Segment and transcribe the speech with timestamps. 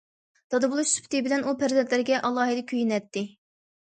[0.53, 3.25] دادا بولۇش سۈپىتى بىلەن ئۇ پەرزەنتلىرىگە ئالاھىدە كۆيۈنەتتى.